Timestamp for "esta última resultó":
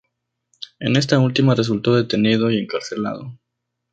0.95-1.93